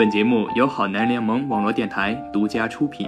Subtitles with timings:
[0.00, 3.06] 本节目由好男联盟网络电台独家出品。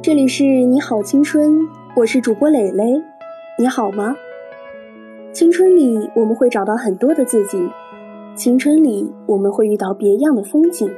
[0.00, 1.58] 这里是你好青春，
[1.94, 3.02] 我是主播蕾蕾，
[3.58, 4.14] 你好吗？
[5.32, 7.58] 青春里我们会找到很多的自己，
[8.36, 10.88] 青春里我们会遇到别样的风景，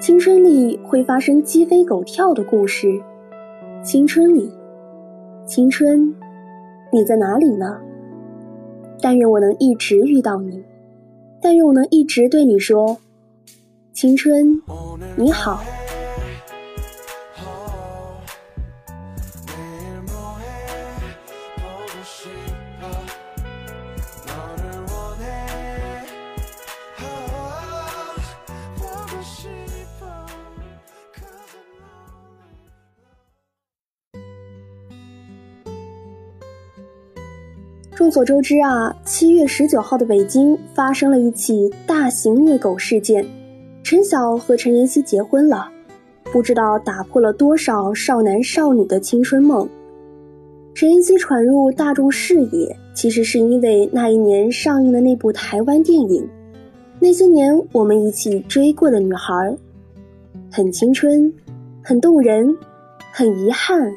[0.00, 3.00] 青春里会发生鸡飞狗跳的故事，
[3.82, 4.52] 青春里，
[5.46, 6.14] 青春，
[6.92, 7.78] 你在哪里呢？
[9.00, 10.62] 但愿我能一直遇到你，
[11.40, 12.98] 但愿我能一直对你说，
[13.92, 14.60] 青春，
[15.16, 15.62] 你好。
[38.08, 43.22] 众所周知啊，七月十九号的北京发生了一起大型虐狗事件，
[43.82, 45.70] 陈晓和陈妍希结婚了，
[46.32, 49.68] 不知道打破了多少少男少女的青春梦。
[50.74, 56.22] 陈妍希闯入大众视野，其实是因为那一年上映的那部台湾电影
[56.98, 59.34] 《那些年我们一起追过的女孩》，
[60.50, 61.30] 很青春，
[61.84, 62.56] 很动人，
[63.12, 63.94] 很遗憾，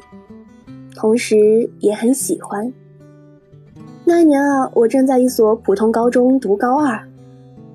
[0.94, 2.70] 同时也很喜欢。
[4.04, 7.00] 那一年啊，我正在一所普通高中读高二，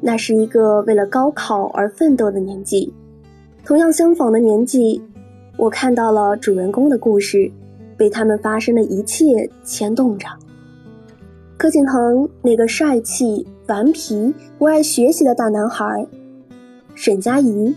[0.01, 2.93] 那是一个为了高考而奋斗的年纪。
[3.65, 5.01] 同样相仿的年纪，
[5.57, 7.49] 我看到了主人公的故事，
[7.95, 10.27] 被他们发生的一切牵动着。
[11.57, 16.05] 柯景腾那个帅气、顽皮、不爱学习的大男孩，
[16.93, 17.73] 沈佳宜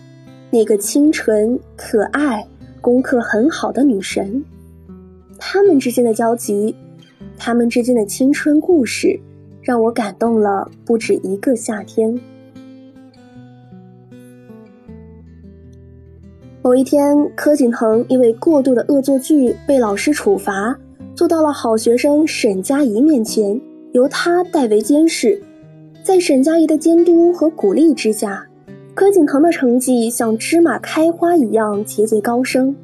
[0.51, 2.47] 那个清纯、可爱、
[2.81, 4.45] 功课很好的女神，
[5.39, 6.75] 他们之间的交集。
[7.37, 9.19] 他们之间的青春故事，
[9.63, 12.19] 让我感动了不止一个夏天。
[16.63, 20.79] 某一天，柯景腾因为过度的恶作剧被老师处罚，
[21.15, 23.59] 坐到了好学生沈佳宜面前，
[23.93, 25.43] 由他代为监视。
[26.03, 28.47] 在沈佳宜的监督和鼓励之下，
[28.95, 32.77] 柯景腾的成绩像芝麻开花一样节节高升。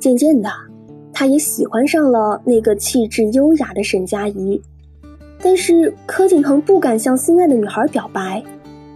[0.00, 0.50] 渐渐的。
[1.22, 4.60] 他也喜欢上了那个气质优雅的沈佳宜，
[5.40, 8.42] 但是柯景腾不敢向心爱的女孩表白，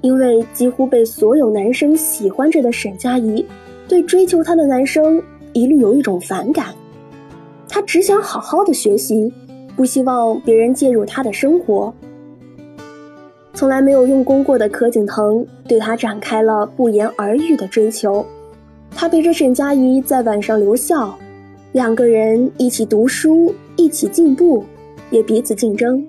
[0.01, 3.47] 因为几乎被所有男生喜欢着的沈佳宜，
[3.87, 5.23] 对追求他的男生
[5.53, 6.75] 一律有一种反感。
[7.69, 9.33] 他只想好好的学习，
[9.77, 11.95] 不希望别人介入他的生活。
[13.55, 18.27] 从来没有用功过的柯景腾对他展开了不言而喻的追求，
[18.91, 21.17] 他陪着沈佳宜在晚上留校。
[21.77, 24.65] 两个人一起读书，一起进步，
[25.11, 26.03] 也彼此竞争。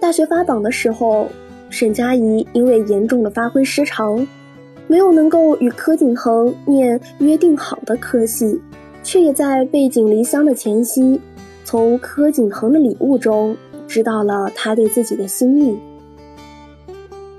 [0.00, 1.28] 大学发榜的时候，
[1.70, 4.26] 沈佳宜因为严重的发挥失常，
[4.88, 8.60] 没有能够与柯景腾念约定好的科系，
[9.04, 11.20] 却也在背井离乡的前夕，
[11.64, 13.56] 从柯景腾的礼物中
[13.86, 15.78] 知道了他对自己的心意。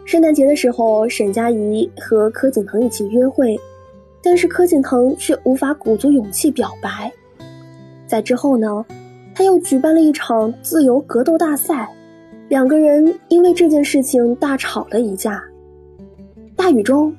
[0.06, 3.60] 圣诞节的时候，沈佳宜和柯景腾一起约会，
[4.22, 7.12] 但是柯景腾却无法鼓足勇气表白。
[8.14, 8.86] 在之后呢，
[9.34, 11.90] 他又举办了一场自由格斗大赛，
[12.48, 15.44] 两个人因为这件事情大吵了一架。
[16.56, 17.12] 大雨中，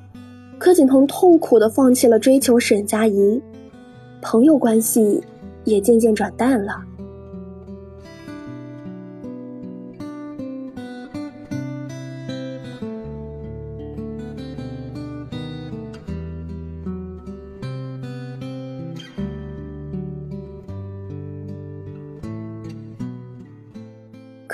[0.57, 3.41] 柯景腾痛苦地放弃了追求沈佳宜，
[4.21, 5.21] 朋友关系
[5.65, 6.81] 也渐渐转淡了。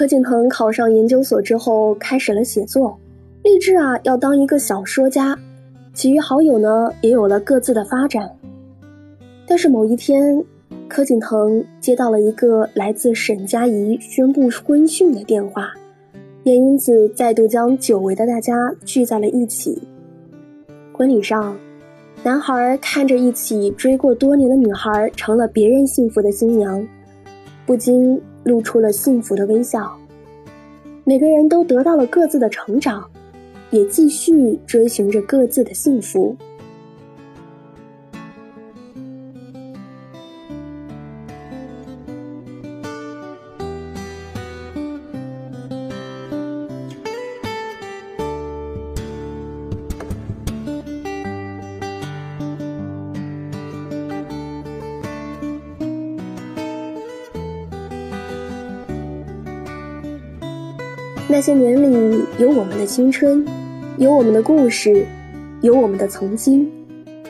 [0.01, 2.98] 柯景腾考上研究所之后，开始了写作，
[3.44, 5.38] 立志啊要当一个小说家。
[5.94, 8.27] 其余好友呢，也有了各自的发展。
[9.45, 10.44] 但是某一天，
[10.88, 15.71] 柯景腾接到了一个来自沈佳宜宣布婚讯的电话，
[16.45, 19.83] 也因此再度将久违的大家聚在了一起。
[20.92, 21.56] 婚礼上，
[22.24, 26.83] 男孩看着一起追过多年的女孩成了别人幸福的新娘，
[27.68, 28.19] 不禁。
[28.44, 29.98] 露出了幸福的微笑。
[31.04, 33.10] 每个人都得到了各自的成长，
[33.72, 36.36] 也继续追寻着各自的幸福。
[61.31, 63.45] 那些年里有我们的青春，
[63.98, 65.06] 有我们的故事，
[65.62, 66.69] 有我们的曾经，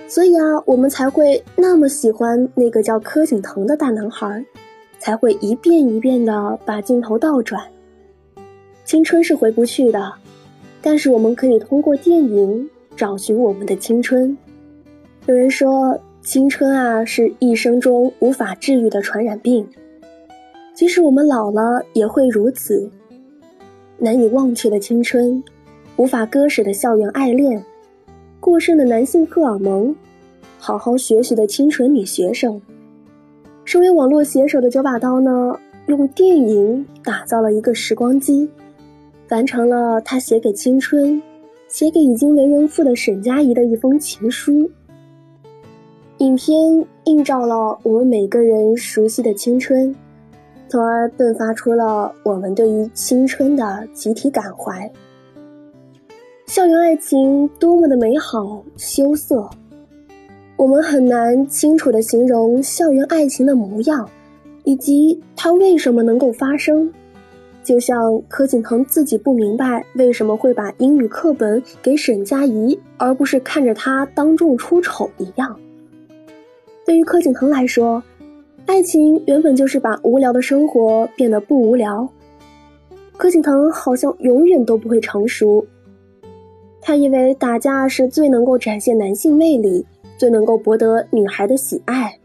[0.08, 4.44] 所以啊，我们才会那么喜欢那个叫柯景腾的大男孩，
[4.98, 7.62] 才会一遍一遍的把镜头倒转。
[8.86, 10.12] 青春是回不去的，
[10.82, 14.36] 但是我们可以通过电影找寻我们的青春。
[15.28, 19.64] 有人说，青春啊是一生中无法治愈的传染病，
[20.74, 22.90] 即使我们老了也会如此。
[24.04, 25.44] 难以忘却的青春，
[25.96, 27.64] 无法割舍的校园爱恋，
[28.40, 29.96] 过剩的男性荷尔蒙，
[30.58, 32.60] 好好学习的清纯女学生。
[33.64, 35.56] 身为网络写手的九把刀呢，
[35.86, 38.50] 用电影打造了一个时光机，
[39.30, 41.22] 完成了他写给青春、
[41.68, 44.68] 写给已经为人父的沈佳宜的一封情书。
[46.18, 49.96] 影片映照了我们每个人熟悉的青春。
[50.72, 54.90] 从而迸发出了我们对于青春的集体感怀。
[56.46, 59.50] 校园爱情多么的美好羞涩，
[60.56, 64.10] 我们很难清楚的形容校园爱情的模样，
[64.64, 66.90] 以及它为什么能够发生。
[67.66, 75.54] 就像柯景腾自己不明白为什么会把英语课本给沈佳宜，而不是看着她当众出丑一样。
[76.86, 78.02] 对于柯景腾来说。
[78.66, 82.08] 爱情原本就是把无聊的生活变得不无聊。
[83.18, 85.66] 柯景腾好像永远都不会成熟。
[86.80, 89.86] 他以为打架是最能够展现男性魅力、
[90.18, 92.18] 最能够博得女孩的喜爱，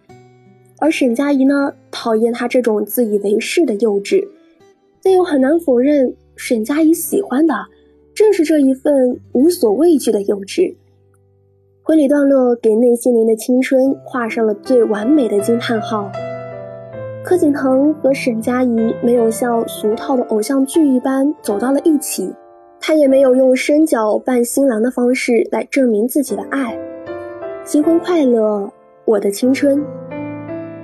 [0.78, 4.26] 而沈佳宜呢，讨厌他这种自以为是的幼稚。
[5.02, 7.54] 但又很难否认，沈佳宜喜欢的
[8.14, 10.74] 正是这一份无所畏惧的幼稚。
[11.82, 16.10] 婚礼段落给内心灵的青春画上了最完美的惊叹号。
[17.26, 22.32] 柯景腾和沈佳宜没有像俗套的偶像剧一般走到了一起，
[22.78, 26.78] 他也没有用伸脚扮新郎的方式来证明自己的爱。
[27.64, 28.70] 新婚快乐，
[29.04, 29.84] 我的青春。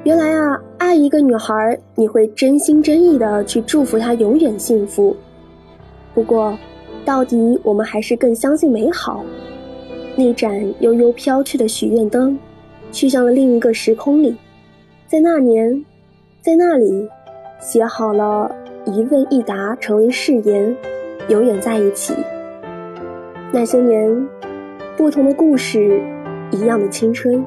[0.03, 5.17] 原来啊，爱一个女孩，你会真心真意的去祝福她永远幸福。
[6.13, 6.59] 不过，
[7.05, 9.25] 到底我们还是更相信美好。
[10.17, 12.37] 那盏悠悠飘去的许愿灯，
[12.91, 14.37] 去向了另一个时空里，
[15.07, 15.85] 在那年，
[16.43, 17.09] 在那里，
[17.61, 18.51] 写好了
[18.85, 20.77] 一问一答，成为誓言，
[21.29, 22.13] 永远在一起。
[23.53, 24.29] 那些年，
[24.97, 26.03] 不同的故事，
[26.51, 27.45] 一样的青春。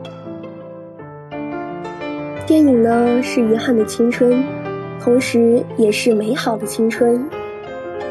[2.47, 4.41] 电影呢，是遗憾的青春，
[5.01, 7.21] 同时也是美好的青春。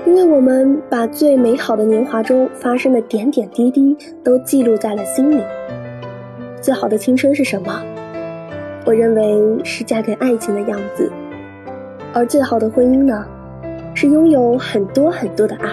[0.04, 5.40] 因为我们把最美好的年华中发生的点点滴滴都记录在了心里。
[6.60, 7.82] 最好的青春是什么？
[8.84, 11.10] 我认为是嫁给爱情的样子。
[12.12, 13.25] 而最好的婚姻呢？
[13.94, 15.69] 是拥有很多很多的爱。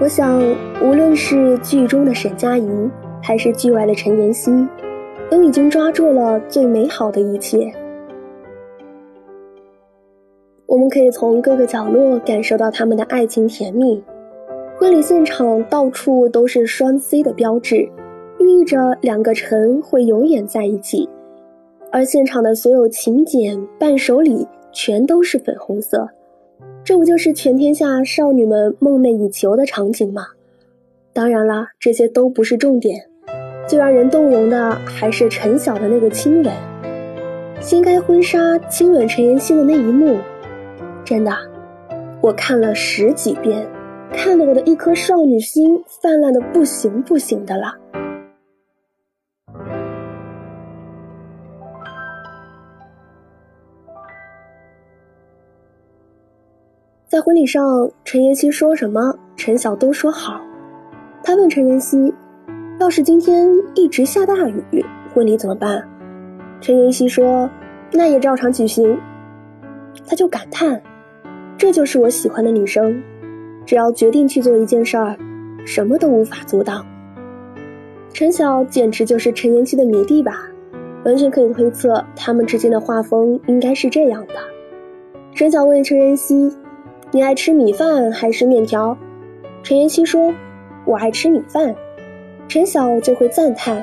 [0.00, 0.38] 我想，
[0.82, 2.68] 无论是剧中的沈佳宜，
[3.22, 4.68] 还是剧外的陈妍希，
[5.30, 7.72] 都已经抓住了最美好的一切。
[10.66, 14.02] 我们可以从各个角落感受到他们的爱情甜蜜。
[14.76, 17.88] 婚礼现场到处都是双 C 的标志，
[18.38, 21.08] 寓意着两个陈会永远在一起。
[21.94, 26.08] 而现场的所有请柬、伴手礼全都是粉红色，
[26.82, 30.26] 这不就是全天下少女们梦寐以求的场景吗？
[31.12, 33.00] 当然啦，这些都不是重点，
[33.68, 36.52] 最让人动容的还是陈晓的那个亲吻，
[37.60, 40.18] 掀开婚纱亲吻陈妍希的那一幕。
[41.04, 41.30] 真的，
[42.20, 43.64] 我看了十几遍，
[44.10, 47.72] 看得我的一颗少女心泛滥的不行不行的了。
[57.14, 60.40] 在婚礼上，陈妍希说什么，陈晓都说好。
[61.22, 62.12] 他问陈妍希
[62.80, 65.80] ：“要是今天一直下大雨，婚礼怎么办？”
[66.60, 67.48] 陈妍希说
[67.94, 68.98] ：“那也照常举行。”
[70.04, 70.82] 他就感叹。
[71.56, 73.00] 这就是我喜欢的女生，
[73.64, 75.16] 只要决定去做一件事儿，
[75.64, 76.84] 什么都无法阻挡。
[78.12, 80.48] 陈晓简直就是陈妍希的迷弟吧，
[81.04, 84.34] 完全可以推测他们之间的画风应该是这样的。
[85.32, 86.52] 陈晓问陈妍希
[87.14, 88.98] ：“你爱吃米饭还是面条？”
[89.62, 90.34] 陈妍希说
[90.84, 91.72] ：“我爱吃米饭。”
[92.48, 93.76] 陈晓就会赞叹：“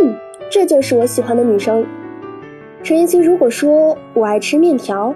[0.00, 0.14] 嗯，
[0.48, 1.84] 这就是我喜欢的女生。”
[2.84, 5.12] 陈妍希如果说我爱吃面条。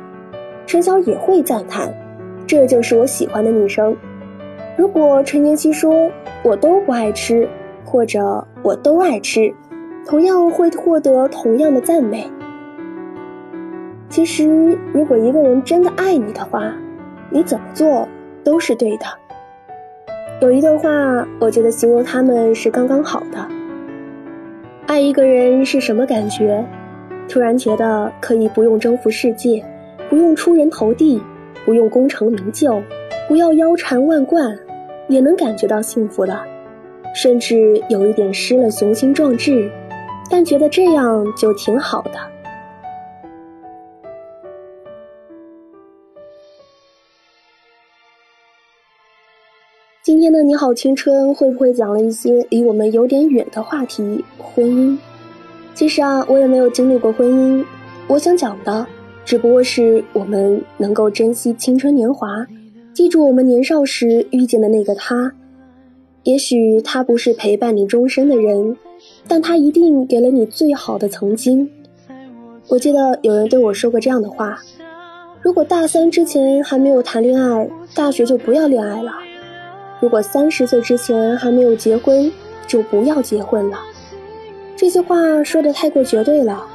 [0.67, 1.95] 陈晓也会赞叹，
[2.49, 3.97] 这就是我喜欢的女生。
[4.77, 6.11] 如果陈妍希说
[6.43, 7.49] 我都不爱吃，
[7.85, 9.55] 或者我都爱吃，
[10.05, 12.29] 同样会获得同样的赞美。
[14.09, 16.75] 其实，如果一个人真的爱你的话，
[17.31, 18.09] 你怎么做
[18.45, 19.07] 都是对的。
[20.41, 23.47] 有一段话，我觉得形容他们是刚刚好的。
[24.87, 26.65] 爱一个人是什么感觉？
[27.29, 29.65] 突然觉得可以不用征服世界，
[30.09, 31.21] 不用出人头地，
[31.65, 32.81] 不用功成名就，
[33.27, 34.57] 不要腰缠万贯，
[35.09, 36.45] 也能感觉到幸福了，
[37.15, 39.69] 甚至有一点失了雄心壮志，
[40.31, 42.36] 但觉得这样就挺好的。
[50.17, 54.25] 今天的你好青春会不会讲了一些离我们有点远的话题？
[54.39, 54.97] 婚姻。
[55.75, 57.63] 其实啊，我也没有经历过婚姻。
[58.07, 58.87] 我想讲的，
[59.27, 62.47] 只不过是我们能够珍惜青春年华，
[62.95, 65.31] 记住我们年少时遇见的那个他。
[66.23, 68.75] 也许他不是陪伴你终身的人，
[69.29, 71.71] 但他一定给了你最好的曾经。
[72.69, 74.59] 我记得有人对我说过这样的话：
[75.43, 79.13] 如果大三之前还没有谈恋爱，大学就不要恋爱了；
[80.01, 82.31] 如果三十岁之前还没有结婚，
[82.67, 83.79] 就不要结婚了。
[84.77, 86.67] 这句话说的太过绝对了，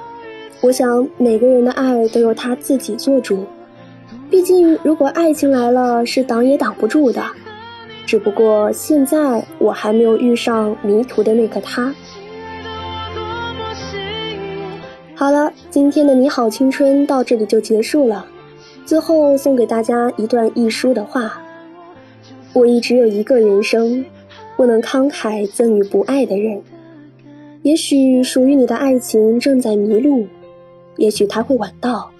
[0.61, 3.45] 我想每个人的爱都由他自己做主。
[4.29, 7.23] 毕竟，如果爱情来了，是挡也挡不住的。
[8.05, 11.93] 只不过现在我还没有遇上迷途的那个他。
[15.15, 18.25] 好了，今天的你好青春到这里就结束了。
[18.83, 21.39] 最后送给大家一段一书的话：
[22.53, 24.03] 我亦只有一个人生，
[24.57, 26.61] 不能慷慨赠予不爱的人。
[27.61, 30.27] 也许属于你的爱情正在迷路，
[30.97, 32.11] 也许他会晚到，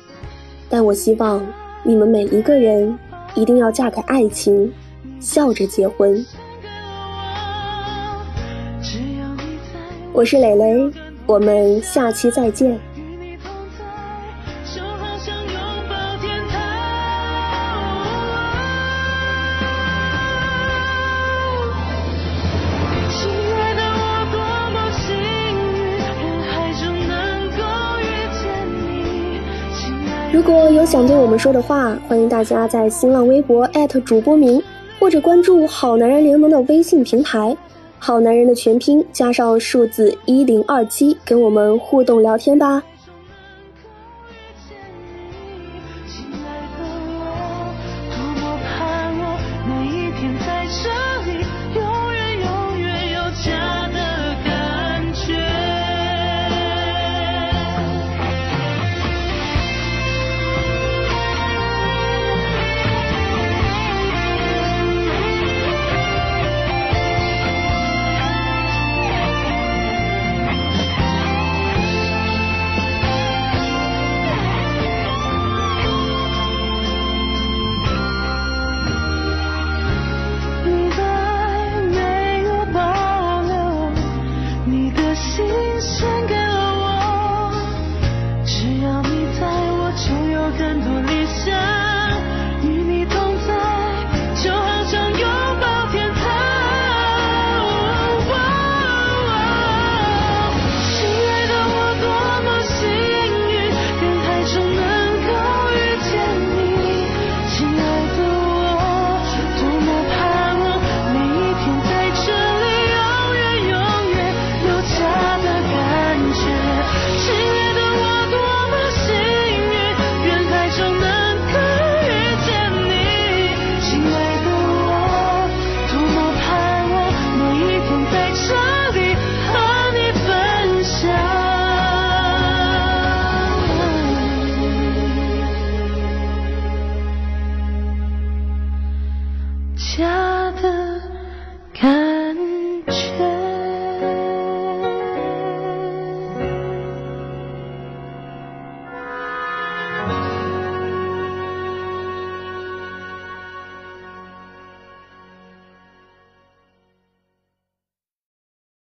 [0.70, 1.46] 但我希望
[1.84, 2.98] 你们每一个人
[3.36, 4.72] 一定要嫁给爱情，
[5.20, 6.26] 笑着结婚。
[10.14, 10.92] 我是蕾蕾，
[11.26, 12.80] 我们下期再见。
[30.32, 33.70] 如果有想对我们说的话，欢迎大家在新浪微博
[34.06, 34.64] 主播名，
[34.98, 37.56] 或者关注好男人联盟的微信平台，
[38.00, 42.82] 好男人的全拼加上数字一零二七，跟我们互动聊天吧。